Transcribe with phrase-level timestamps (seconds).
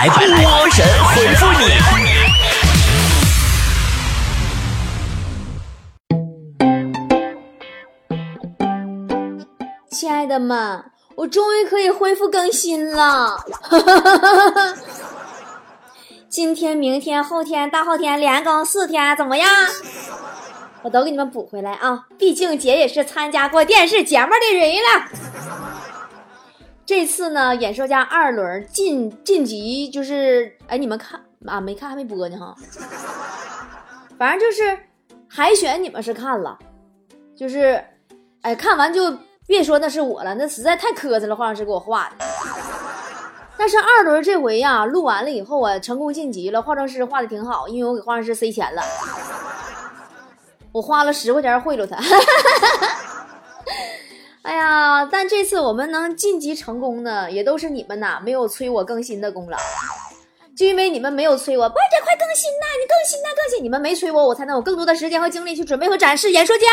[0.00, 0.20] 来波
[0.70, 1.64] 神回复你。
[9.90, 10.84] 亲爱的们，
[11.16, 13.44] 我终于可以恢复更新了。
[16.30, 19.50] 今天、明天、后天、大后天连更四天，怎么样？
[20.82, 22.06] 我都给你们补回来啊！
[22.16, 25.08] 毕竟姐也是参加过电视节目的人了。
[26.88, 31.60] 这次呢，演说家二轮晋晋级就是，哎，你们看啊？
[31.60, 32.54] 没看还没播呢哈。
[34.18, 34.78] 反正就是
[35.28, 36.58] 海选，你们是看了，
[37.36, 37.84] 就是，
[38.40, 39.14] 哎，看完就。
[39.46, 41.36] 别说那是我了，那实在太磕碜了。
[41.36, 42.24] 化妆师给我画的。
[43.58, 46.62] 但是二轮这回呀，录完了以后啊，成功晋级了。
[46.62, 48.82] 化妆师画的挺好，因为我给化妆师塞钱了，
[50.72, 51.98] 我花了十块钱贿赂他。
[54.48, 59.58] 哎呀，但这次我们能晋级成功呢，也都是你们呐，没有催我更新的功劳。
[60.56, 63.62] 就因为你们没有催我，波姐快更新呐，你更新呐，更新！
[63.62, 66.64] 你们没催我，我才能有更多的时间和精力去准备和展示演说家。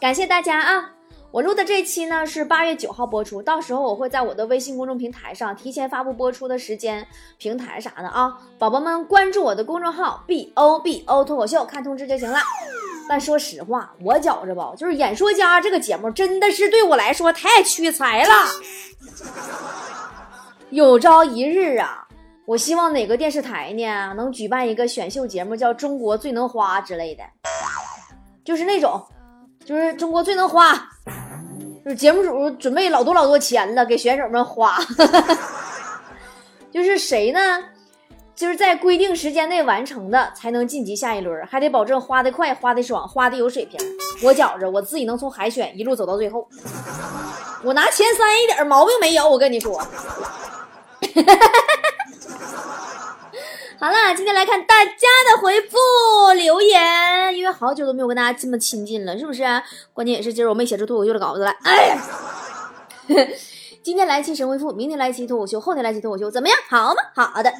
[0.00, 0.92] 感谢大家啊！
[1.32, 12.38] 我录的这期呢是八月九号播出，到时候我会在我的微信公众平台上提前发布播出的时间、平台啥的啊，宝宝们关注我的公众号 B O B O 脱口秀，看通知就行了。
[13.08, 18.32] 但说实话，我觉着吧，就是演说家这个节目真的是对我来说太屈才了。
[20.70, 22.06] 有朝一日啊，
[22.44, 27.24] 我希望哪个电视台呢能举办一个选秀节目，叫《中国最能花》之类的，
[28.44, 29.02] 就是那种。
[29.64, 30.74] 就是中国最能花，
[31.84, 34.78] 就是节目组准备老多老多钱了，给选手们花。
[36.72, 37.62] 就是谁呢？
[38.38, 43.80] 就是在规定时间内完成的，才能晋级下一轮，还得保证花的快、花的爽、花的有水平。
[44.22, 46.48] 我觉着我自己能从海选一路走到最后，
[47.64, 49.28] 我拿前三一点毛病没有。
[49.28, 49.76] 我跟你说。
[53.80, 54.92] 好了，今天来看大家
[55.30, 55.76] 的回复
[56.36, 59.42] 留言，因为好久都没有跟大家这么亲近了，是不是？
[59.92, 61.56] 关键也是今儿我没写出脱口秀的稿子来。
[61.64, 61.98] 哎呀，
[63.82, 66.58] 今天来期神回复，明天来期脱口秀，后天来期脱口秀，怎么样？
[66.68, 67.02] 好吗？
[67.14, 67.52] 好的。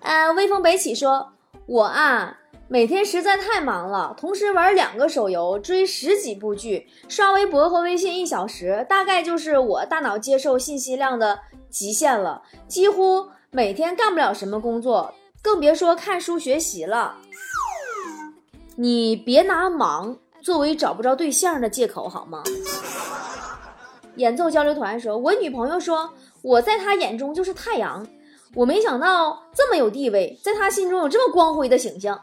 [0.00, 1.32] 呃，微风北起说，
[1.66, 2.38] 我啊，
[2.68, 13.28] 每天实在太忙了，同时玩两个手游，追十几部剧，刷微博和微信一小时，大概就是我大脑接受信息量的极限了，几乎。
[13.52, 15.12] 每天干不了什么工作，
[15.42, 17.16] 更别说看书学习了。
[18.76, 22.44] 你别拿忙作为找不着对象的借口好吗？
[24.14, 28.06] 演奏交流团说：“我女朋友说我在她眼中就是太阳，
[28.54, 32.20] 我没想到这么有地位，在他心中有这么光辉的形象。”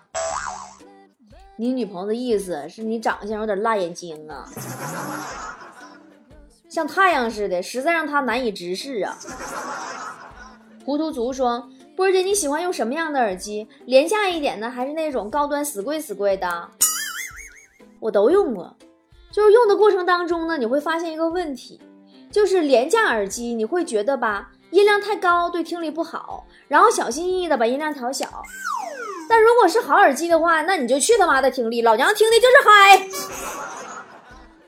[1.59, 4.45] 你女朋友的意思是你长相有点辣眼睛啊，
[6.69, 9.17] 像太阳似的，实在让他难以直视啊。
[10.85, 11.67] 糊涂族说
[11.97, 13.67] ：“波姐，你喜欢用什么样的耳机？
[13.85, 16.69] 廉价一点的，还是那种高端死贵死贵的？
[17.99, 18.75] 我都用过。
[19.31, 21.81] 就是用的过程当中呢，你会发现一个问题，
[22.31, 28.27] 就是廉价耳机你会觉得吧，音量太高对听力不好，然后小心翼翼的把音量调小。
[29.29, 33.07] 但如果是好耳机的话，那你就去他妈的听力，老娘听的就是嗨。”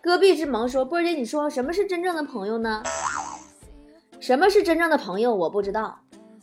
[0.01, 2.81] 戈壁之萌说：“波姐，你说什么是真正的朋友呢？
[4.19, 5.33] 什么是真正的朋友？
[5.33, 5.99] 我不知道。”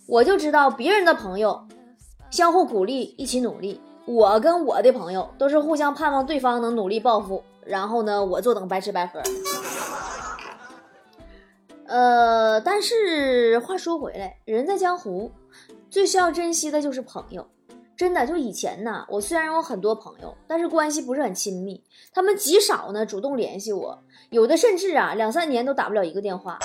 [0.06, 1.66] 我就知道别人的朋友，
[2.30, 3.80] 相互鼓励，一起努力。
[4.04, 9.20] 我跟我的朋友都是互相盼望对方能努力报复，然后呢，我坐等白吃白喝。
[11.88, 15.30] 呃，但是话说回来，人在江湖，
[15.88, 17.46] 最需要珍惜的就是朋友。
[17.96, 21.82] 真的，就以前呢，我虽然有很多朋友，但是关系不是很亲密，
[22.12, 26.58] 他们极少呢主动联系我，有的甚至啊两三年都打不了一个电话。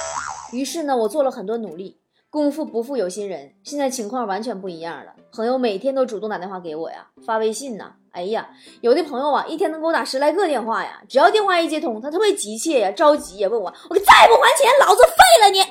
[0.52, 2.00] 于是呢，我做了很多努力。
[2.30, 5.14] 功夫不负有心人，现在情况完全不一样了。
[5.34, 7.96] 朋友每天都主动打电话给我呀，发微信呐。
[8.12, 8.50] 哎呀，
[8.82, 11.02] 有的朋友啊，一天能给我打十来个电话呀。
[11.08, 15.62] 只要电话一接通，他特别急切呀，着急呀，问我，我再不还钱，老子废了你。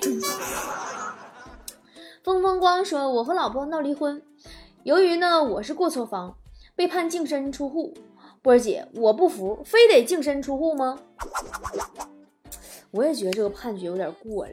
[2.25, 4.23] 风风光说，我和老婆闹离婚，
[4.85, 6.35] 由于呢我是过错方，
[6.75, 7.95] 被判净身出户。
[8.43, 10.99] 波儿姐，我不服，非得净身出户吗？
[12.91, 14.53] 我也觉得这个判决有点过了，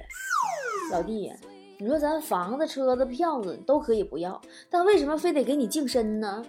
[0.92, 1.32] 老弟。
[1.80, 6.44] 你说咱房子、车子、票子都可以不要，但为什么非得给你净身呢？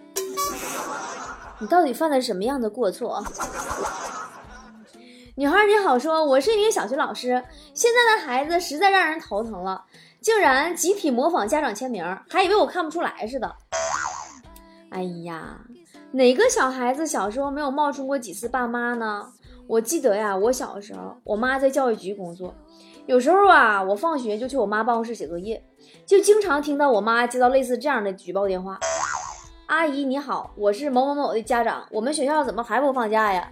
[1.60, 3.22] 你到底犯了什么样的过错？
[5.34, 7.42] 女孩你好，说我是一名小学老师，
[7.74, 9.84] 现在的孩子实在让人头疼了，
[10.20, 13.52] 竟然集体模仿家长签名，还以为我看不出来似的。
[14.90, 15.58] 哎呀，
[16.12, 19.26] 哪个小孩子小时候没有冒充过几次爸妈呢？
[19.66, 22.54] 我记得呀，我小时候，我妈在教育局工作。
[23.06, 25.64] 有时候啊，我放学就去我妈办公室写作业，
[26.06, 28.78] 就经常听到我妈接到类似这样的举报电话
[29.68, 33.50] ：“阿姨你好，我是某某某的家长，我们学校怎么还不放假呀？”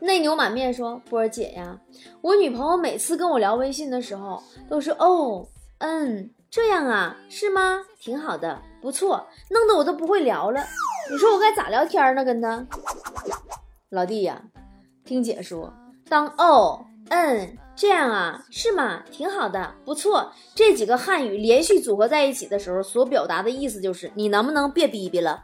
[0.00, 1.78] 内牛满面说：“波儿姐呀，
[2.20, 5.46] 我女朋友每次跟我聊微信的时候都是哦，
[5.78, 7.80] 嗯，这样啊，是吗？
[7.98, 10.62] 挺好的，不错，弄得我都不会聊了。
[11.10, 12.22] 你说我该咋聊天呢？
[12.22, 12.66] 跟他
[13.88, 14.42] 老弟呀，
[15.06, 15.72] 听姐说，
[16.06, 19.02] 当哦，嗯，这样啊，是吗？
[19.10, 20.34] 挺好的，不错。
[20.54, 25.42] 这几个汉语连续组合在一起的时候，所表达的意思就是你能不能别逼逼了？”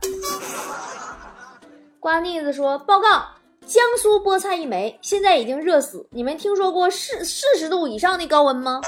[1.98, 3.24] 瓜腻子说：“报告。”
[3.66, 6.06] 江苏菠菜一枚，现在已经热死。
[6.10, 8.82] 你们听说过四四十度以上的高温吗？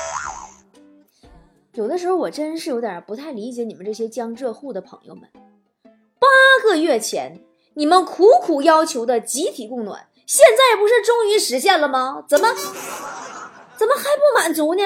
[1.73, 5.27] 有的时候我真是有点不太理解你们这些江浙沪的朋友们。
[6.19, 6.29] 八
[6.63, 7.41] 个月前
[7.73, 12.23] 你们苦苦要求的集体供暖，现在不是终于实现了吗？
[12.29, 12.47] 怎么
[13.79, 14.83] 怎么还不满足呢？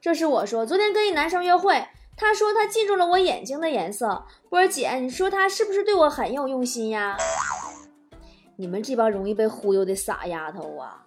[0.00, 1.86] 这是我说，昨天跟一男生约会，
[2.16, 4.24] 他说他记住了我眼睛的颜色。
[4.50, 7.16] 波儿姐，你说他是不是对我很有用心呀？
[8.56, 11.04] 你们这帮容易被忽悠的傻丫头啊！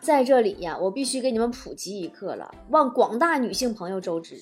[0.00, 4.36] 在这里呀，我必须给你们普及一课了，望广大女性朋友周知：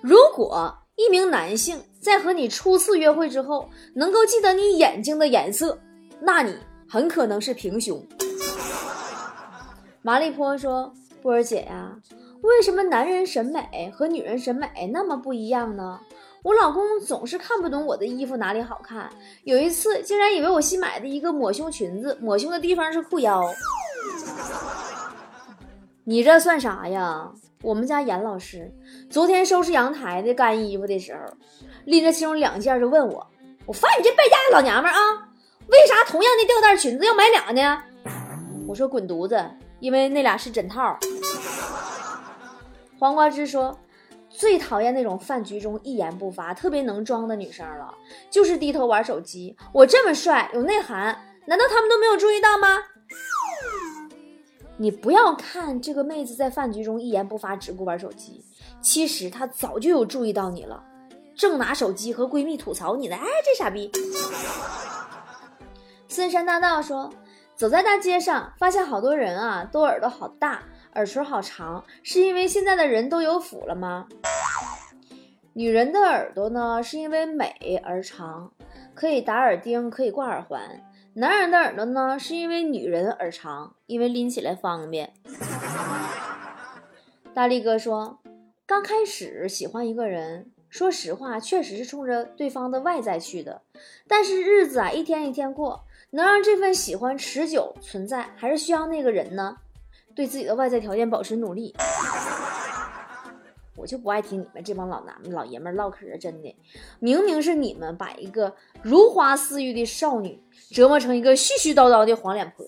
[0.00, 5.78] 如果一名男性在和你初次约会之后能够记得你眼睛的颜色，
[6.20, 6.56] 那你
[6.88, 8.04] 很可能是平胸。
[10.06, 10.92] 麻利坡说
[11.22, 11.96] ：“波儿姐呀，
[12.42, 15.98] 为什么男人审美和女人审美那么不一样呢？”
[16.44, 19.08] 我老公总是看不懂我的衣服哪里好看，
[19.44, 23.42] 有一次竟然以为我新买的一个抹胸裙子，抹胸的地方是裤腰。
[26.04, 27.32] 你这算啥呀？
[27.62, 28.70] 我们家严老师
[29.08, 31.20] 昨天收拾阳台的干衣服的时候，
[31.86, 33.26] 拎着其中两件就问我
[33.64, 34.98] ：“我发现你这败家的老娘们啊，
[35.68, 37.82] 为啥同样的吊带裙子要买俩呢？”
[38.68, 39.42] 我说：“滚犊子，
[39.80, 40.98] 因为那俩是枕套。”
[42.98, 43.78] 黄瓜汁说。
[44.36, 47.94] 最讨厌那种饭局中一言不发、特别能装的女生了，
[48.28, 49.56] 就是低头玩手机。
[49.72, 51.16] 我这么帅、有内涵，
[51.46, 52.82] 难道他们都没有注意到吗？
[54.76, 58.44] 你不要看这个妹子在饭局中一言不发、只顾玩手机，
[58.82, 60.82] 其实她早就有注意到你了，
[61.36, 63.14] 正拿手机和闺蜜吐槽你呢。
[63.14, 63.88] 哎，这傻逼！
[66.08, 67.08] 森山大道说，
[67.56, 70.62] 走在大街上，发现好多人啊，都耳朵好大。
[70.94, 74.06] 耳垂好长，是因为现在的人都有福了吗？
[75.52, 78.52] 女人的耳朵呢，是因为美而长，
[78.94, 80.60] 可以打耳钉，可以挂耳环。
[81.14, 85.12] 男人的耳朵呢，是因为女人而长，因为拎起来方便。
[87.32, 88.18] 大力哥说，
[88.66, 93.62] 刚开始喜欢一个人，说实话，确实是冲着对方的外在去的。
[94.08, 95.84] 但是日子啊，一天一天过，
[96.14, 99.56] 能让这份喜欢持久存在，还是需要那个人呢。
[100.14, 101.74] 对自己的外在条件保持努力，
[103.76, 106.56] 我就不爱听你们这帮老男老爷们唠嗑，真的，
[107.00, 110.40] 明明是你们把一个如花似玉的少女
[110.70, 112.64] 折磨成一个絮絮叨叨的黄脸婆，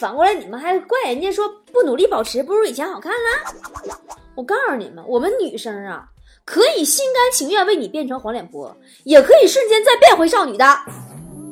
[0.00, 3.92] 反过来你们还怪人家说不努力保持不如以前好看了。
[4.34, 6.08] 我告诉你们，我们女生啊，
[6.46, 8.74] 可以心甘情愿为你变成黄脸婆，
[9.04, 10.64] 也可以瞬间再变回少女的，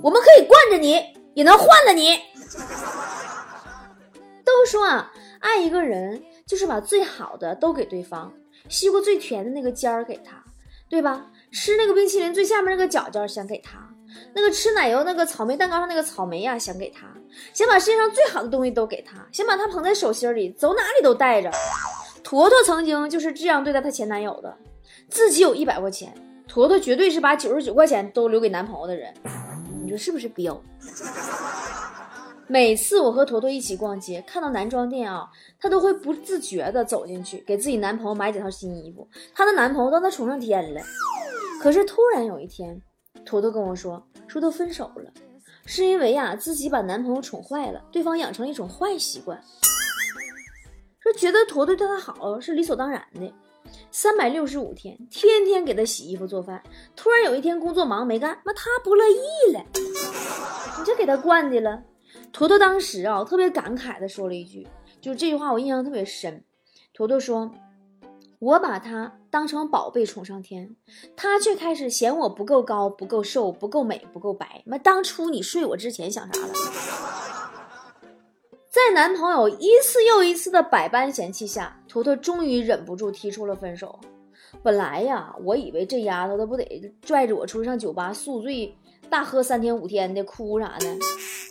[0.04, 1.02] 我们可以惯着你，
[1.32, 2.18] 也能换了你。
[4.44, 5.10] 都说啊，
[5.40, 8.30] 爱一个人就是把最好的都给对方，
[8.68, 10.44] 西瓜最甜的那个尖儿给他，
[10.90, 11.24] 对吧？
[11.50, 13.78] 吃那个冰淇淋最下面那个角角想给他，
[14.34, 17.06] 那个吃奶油那个草莓蛋糕上那个草莓呀想给他，
[17.54, 21.50] 想把世界上最好的东西都给他，想把他捧在手心里，走哪里都带着。
[22.22, 24.54] 坨坨曾经就是这样对待她前男友的，
[25.08, 26.14] 自己有一百块钱，
[26.46, 29.14] 坨坨绝对是把九十九块钱都留给男朋友的人，
[29.96, 30.60] 是不是彪？
[32.46, 39.08] 每次我和坨坨一起逛街，看到男装店啊，她都会不自觉地走进去，给自己男朋友买几套新衣服。
[39.34, 40.80] 她的男朋友都能宠上天了。
[41.62, 42.78] 可是突然有一天，
[43.24, 45.10] 坨坨跟我说，说都分手了，
[45.64, 49.42] 是因为呀自己把男朋友宠坏了，对方养成了一种坏习惯，
[51.00, 53.32] 说觉得坨坨对她好是理所当然的，
[53.90, 56.62] 三百六十五天天天给他洗衣服做饭。
[56.96, 59.64] 突然有一天工作忙没干，妈他不乐意了，
[60.78, 61.82] 你这给他惯的了。
[62.32, 64.66] 坨坨当时啊，特别感慨的说了一句，
[65.00, 66.44] 就这句话我印象特别深。
[66.92, 67.50] 坨坨说
[68.40, 70.76] ：“我把他当成宝贝宠上天，
[71.16, 74.62] 他却开始嫌我不够高、不够瘦、不够美、不够白。
[74.66, 76.52] 妈，当初你睡我之前想啥了？”
[78.74, 83.96] 在男朋友一次又一次的百般嫌弃下，坨坨终于忍不住提出了分手。
[84.64, 88.76] 本来呀，我以为这丫头她不得拽着我出去上酒吧宿醉，
[89.08, 90.92] 大喝三天五天的，哭啥的。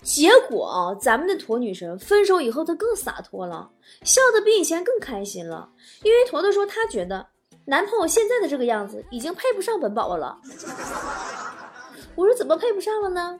[0.01, 3.71] 结果啊，咱们的坨女神分手以后，她更洒脱了，
[4.03, 5.69] 笑得比以前更开心了。
[6.03, 7.25] 因为坨坨说，她觉得
[7.63, 10.37] 男朋友现在的这个样子已经配不上本宝宝了。
[12.15, 13.39] 我说怎么配不上了呢？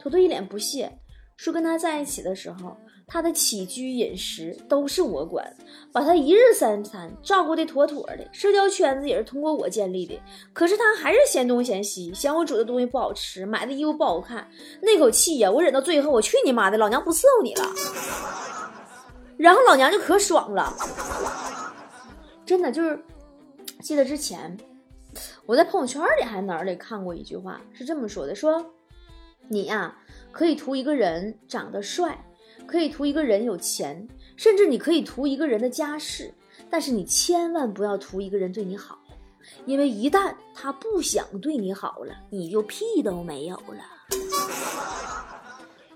[0.00, 0.90] 坨坨一脸不屑，
[1.36, 2.76] 说跟他在一起的时候。
[3.12, 5.44] 他的起居饮食都是我管，
[5.90, 10.16] 把他一日三餐照顾的妥妥的，社交圈子也是通过我建立的。
[10.52, 14.48] 可是他还是嫌东嫌西，嫌我煮的东西不好吃，买的衣服不好看，
[14.80, 17.64] 那口气呀，我忍到最后，我去你妈的，老娘不伺候你了。
[19.36, 20.72] 然后老娘就可爽了，
[22.46, 23.02] 真的就是，
[23.82, 24.56] 记得之前
[25.46, 28.64] 我在朋友圈里还哪里看过一句话，是这么说的：说
[29.48, 29.98] 你呀，
[30.30, 32.24] 可以图一个人长得帅。
[32.70, 36.32] 可以图一个人有钱，甚至你可以图一个人的家世，
[36.70, 38.96] 但是你千万不要图一个人对你好，
[39.66, 43.82] 因为一旦他不想对你好了，你就屁都没有了。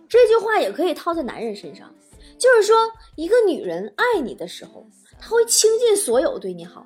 [0.09, 1.89] 这句话也可以套在男人身上，
[2.37, 4.85] 就是说，一个女人爱你的时候，
[5.21, 6.85] 她会倾尽所有对你好，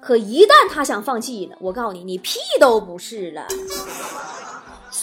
[0.00, 3.46] 可一旦她想放弃了，我告诉你，你屁都不是了。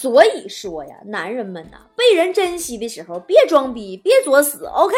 [0.06, 4.96] 所以说呀，男人们呐，被人珍惜的时候，别装逼，别作死，OK？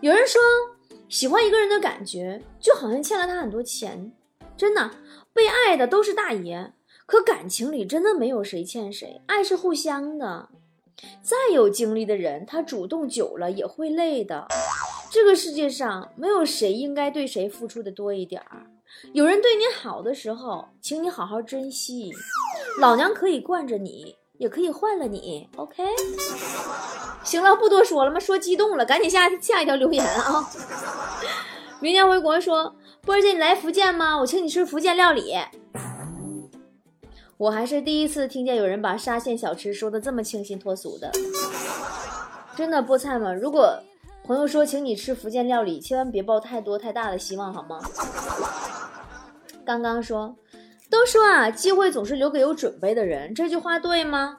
[0.00, 0.42] 有人说，
[1.08, 4.10] 喜欢一个人的感觉，就好像欠了他很多钱。
[4.56, 4.90] 真的，
[5.32, 6.72] 被爱的都是大爷。
[7.06, 10.48] 可感情里真的没有谁欠谁，爱是互相的。
[11.22, 14.48] 再有精力的人，他主动久了也会累的。
[15.12, 18.66] 这个世界上没有谁应该对谁付出的多一点儿。
[19.12, 22.12] 有人对你好的时候，请你好好珍惜。
[22.80, 25.84] 老娘可以惯着你，也可以换了你，OK？
[27.22, 30.48] 行了，不多说了嘛，说激动了，赶紧下下一条留言啊！
[31.80, 34.16] 明年回国说，波儿姐你来福建吗？
[34.18, 35.34] 我请你吃福建料理。
[37.36, 41.10] 我还是第一次听见有人把沙县小吃说的这么清新脱俗的，
[42.56, 43.32] 真的菠菜吗？
[43.34, 43.76] 如果
[44.24, 47.80] 朋友说请你吃福建料理，千万别抱太多太大的希望好吗？
[49.64, 50.36] 刚刚说。
[50.90, 54.36] 都说啊，机会总是留给有准备的人，这句话对吗？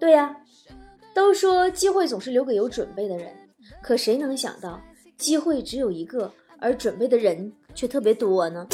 [0.00, 0.34] 对呀，
[1.14, 3.32] 都说机会总是留给有准备的人，
[3.80, 4.80] 可谁能想到
[5.16, 8.66] 机会只有一个，而准备的人却特别多呢？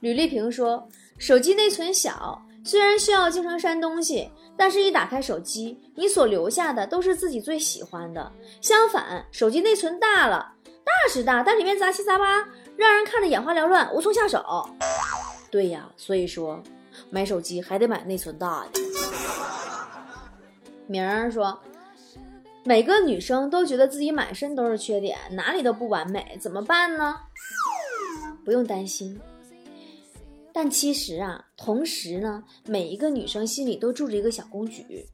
[0.00, 8.30] 吕丽萍说，手机内存小，虽然需要经常删东西，但是一打开手机，你所留下的都是自己最喜欢的。
[8.60, 10.52] 相反，手机内存大了，
[10.84, 12.46] 大是大，但里面杂七杂八。
[12.76, 14.68] 让人看着眼花缭乱，无从下手。
[15.50, 16.62] 对呀，所以说
[17.10, 18.80] 买手机还得买内存大的。
[20.86, 21.58] 明儿说，
[22.64, 27.16] 每个女生都觉得自己满身都是缺点，哪里都不完美，怎么办呢？
[28.44, 29.18] 不用担心。
[30.52, 35.06] 但其实啊，同时呢，每一个女生心里都住着一个小公举。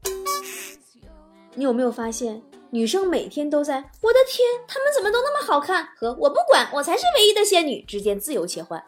[1.55, 2.41] 你有没有发现？
[2.73, 5.89] 女生每天都在，我的天，她们怎么都那么好看？
[5.97, 8.81] 和我不管，我才是唯一的仙女之间自由切换。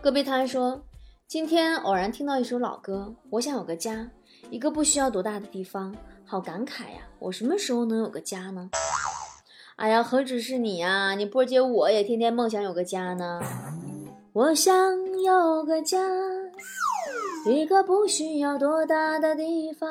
[0.00, 0.82] 戈壁滩说，
[1.28, 4.10] 今天偶然听到一首老歌，我想有个家，
[4.50, 5.94] 一个不需要多大的地方，
[6.26, 7.06] 好感慨呀！
[7.20, 8.68] 我什么时候能有个家呢？
[9.76, 13.40] 哎呀，何止是你呀，你波姐我也天天梦想有个家呢。
[14.32, 14.74] 我想
[15.22, 15.98] 有个家，
[17.46, 19.88] 一个不需要多大的地方。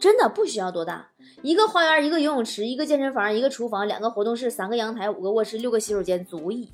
[0.00, 1.08] 真的不需要多大，
[1.42, 6.70] 一个花园，一个游泳池，一个健身房，一个厨房，两个活动室，三个阳台，五个卧室，六个洗手间，足矣。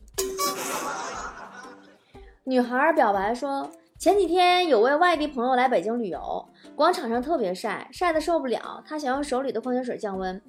[2.44, 10.42] 女孩表白说，前几天有位外地朋友来北京旅游，广场上特别晒，晒得受不了，他想用手里的矿泉水降温，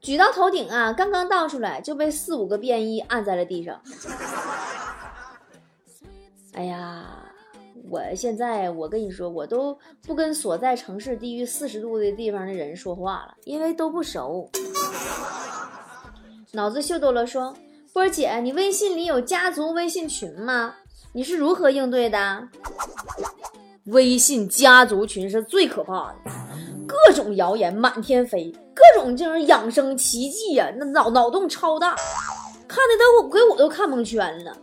[0.00, 3.80] 举到头顶啊，刚刚倒出来就被四五个便衣按在了地上。
[6.52, 7.29] 哎呀！
[7.90, 14.48] 我现在，我跟你说，我都不跟所在城市低于四十度的地方的人说话了，因为都不熟。
[16.52, 17.52] 脑子秀逗了说
[17.92, 20.72] ：“波姐，你微信里有家族微信群吗？
[21.12, 22.48] 你是如何应对的？”
[23.86, 26.30] 微信家族群是最可怕的，
[26.86, 31.96] 各种谣言满天飞，各种就是养生奇迹呀，那脑脑洞超大，
[32.68, 34.56] 看的都给我都看蒙圈了。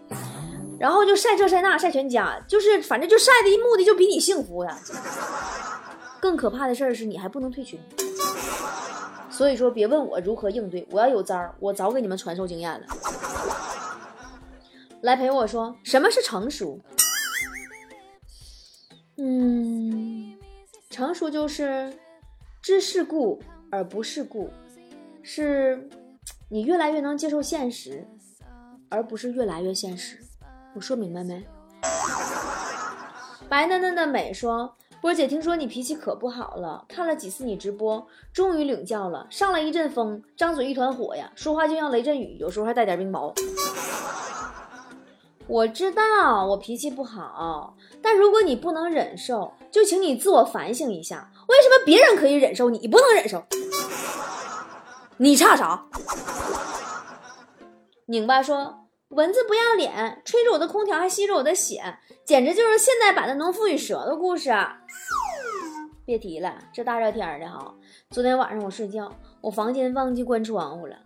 [0.80, 4.78] 然后就晒这晒那晒全家，就是反正就晒的目的就比你幸福呀。
[6.22, 7.80] 更可怕的事儿是你还不能退群，
[9.30, 12.88] 所以说别问我如何应对，我要有招儿，我早给你们传授经验了。
[15.02, 16.80] 来陪我说什么是成熟？
[19.18, 20.36] 嗯，
[20.90, 21.94] 成熟就是
[22.62, 23.40] 知世故
[23.72, 24.50] 而不世故，
[25.22, 25.88] 是
[26.50, 28.08] 你越来越能接受现实，
[28.90, 30.20] 而不是越来越现实。
[30.78, 31.44] 我说明白没？
[33.50, 39.26] 白嫩嫩的美说：“波姐，听说你脾气可不好了，看了几次你直播，终于领教了。
[39.28, 43.34] 上来一阵风，张嘴一团火呀，说话就像雷阵雨，有时候还带点冰雹。
[45.48, 53.44] 我知道我脾气不好，但如果你不能忍受，就请你自我反省一下，为什么别人可以忍受，你不能忍受？
[55.18, 55.84] 你差啥？”
[58.06, 58.84] 拧巴说。
[59.10, 61.82] 蚊子不要脸，吹着我的空调还吸着我的血，
[62.26, 64.52] 简直就是现代版的农夫与蛇的故事。
[66.06, 67.74] 别提了，这大热天的哈，
[68.10, 69.10] 昨天晚上我睡觉，
[69.40, 70.98] 我房间忘记关窗户了，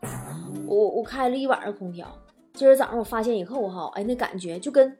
[0.65, 2.07] 我我开了一晚上空调。
[2.53, 4.97] 今儿早上我发现以后哈，哎，那感觉就跟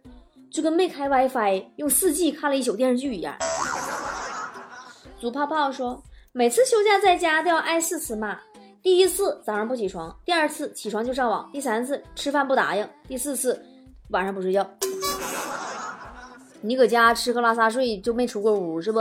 [0.52, 3.36] 就跟没开 WiFi 用 4G 看了一宿电视剧一样。
[5.20, 6.04] 祖泡泡说，
[6.34, 8.40] 每次休假在家都要挨四次骂。
[8.84, 13.64] 第一次早上不起床，第二次起床就上网，第三次吃饭不答应，第四次
[14.10, 14.68] 晚上不睡觉。
[16.62, 19.00] 你搁家吃喝拉撒睡就没出过屋是不？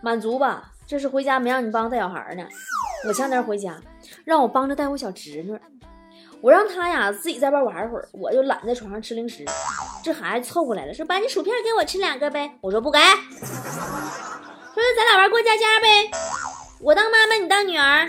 [0.00, 0.72] 满足吧？
[0.86, 2.44] 这是回家没让你帮带小孩呢。
[3.06, 3.76] 我前天回家，
[4.24, 5.58] 让我帮着带我小侄女，
[6.40, 9.44] 我让他呀自己在外玩会儿，我就懒在床上吃零食。
[10.04, 12.56] 这孩子凑过来了，说把你薯片给我吃两个呗。
[12.60, 12.98] 我说不给。
[13.00, 16.08] 说咱俩玩过家家呗。
[16.80, 18.08] 我当妈妈，你当女儿，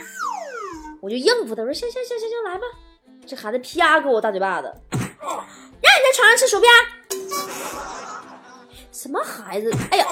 [1.02, 2.64] 我就应付他，说行行行行行，来吧。
[3.26, 6.70] 这孩子啪给我大嘴巴子，让你在床上吃薯片。
[8.92, 9.72] 什么孩子？
[9.92, 10.06] 哎呀！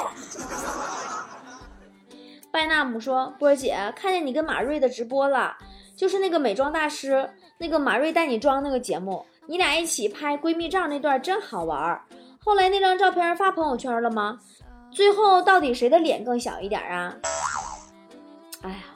[2.51, 5.55] 拜纳姆说：“波儿姐，看见你跟马瑞的直播了，
[5.95, 12.01] 就是那个美妆大师，那个马瑞带你妆那个节目，你俩一起拍闺蜜照那段真好玩。
[12.39, 14.39] 后来那张照片发朋友圈了吗？
[14.91, 17.15] 最后到底谁的脸更小一点啊？”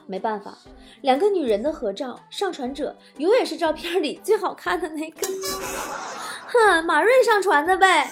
[0.06, 0.56] 没办法，
[1.00, 5.26] 两个女人的合照，上传者永远是照片里最好看的那个。
[6.46, 8.10] 哼，马瑞上传的呗。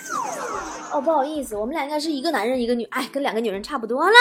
[0.93, 4.13] 哦，不好意思，我们俩应该是一个男人一个女，哎，跟两个女人差不多啦。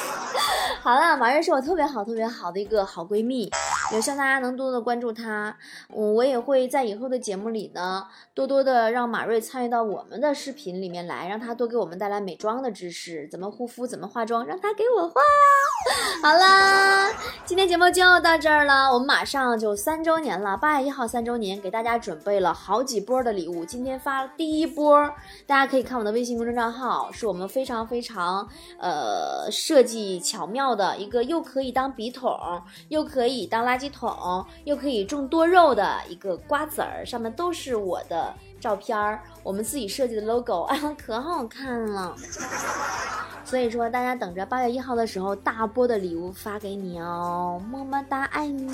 [0.82, 3.50] 好了，马瑞是我特别好、特别好的一个好闺蜜，
[3.90, 5.56] 也希望大家能多多的关注她。
[5.88, 15.20] 嗯，我也会在以后的节目里呢，多多的让马瑞参与到我们的视频里面来，让她多给我们带来美妆的知识，怎么护肤，怎么化妆，让她给我画。
[16.22, 17.10] 好啦，
[17.44, 23.64] 今天节目就到这儿了，我们马上就三周年了，八月一号三周年，给大家准备了好几波的礼物。
[23.64, 25.10] 今天发第一波，
[25.46, 32.30] 大家可以看我的微信公众账号，是我们非常非常呃设计巧妙的一个，又可以当笔筒，
[32.88, 42.14] 又可以当拉垃圾桶，又可以种多肉的一个瓜子儿，上面都是我的照片儿，我们自己设计的 logo，哎，可好看了。
[43.46, 48.70] 所以说，大家等着八月一号的时候，大波的礼物发给你哦，么么哒，爱你。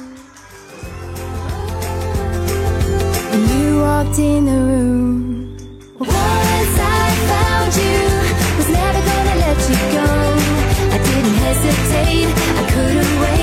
[12.78, 13.37] for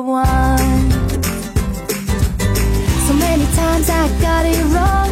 [0.00, 0.90] one.
[3.06, 5.10] So many times I got it wrong.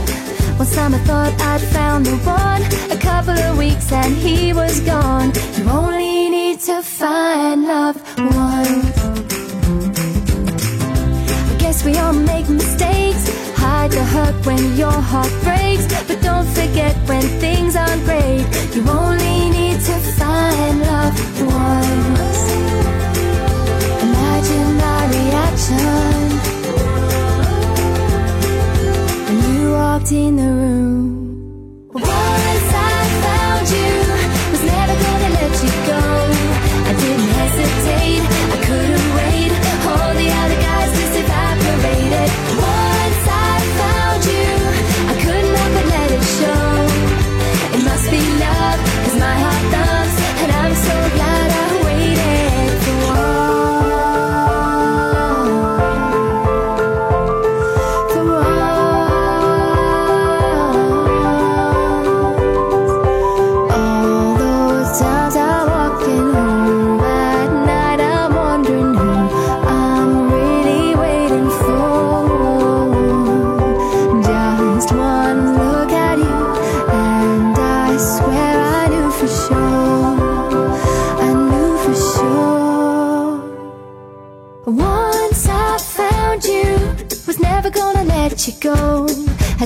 [0.58, 2.62] One time I thought I'd found the one.
[2.90, 5.32] A couple of weeks and he was gone.
[5.56, 8.98] You only need to find love once.
[11.50, 13.24] I guess we all make mistakes.
[13.56, 15.86] Hide the hurt when your heart breaks.
[16.08, 18.46] But don't forget when things aren't great.
[18.74, 22.29] You only need to find love once.
[25.10, 26.30] Reaction.
[29.26, 30.49] When you walked in the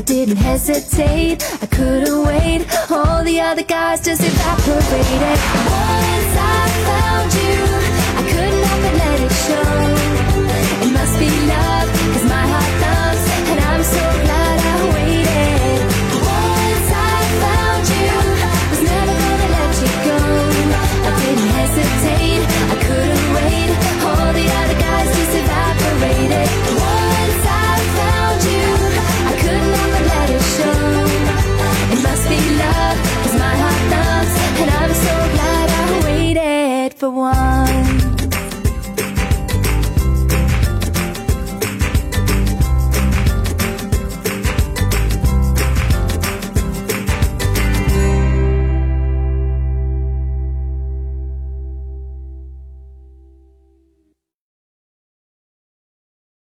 [0.05, 2.67] didn't hesitate, I couldn't wait.
[2.91, 5.39] All the other guys just evaporated.
[5.71, 7.84] Once I found you.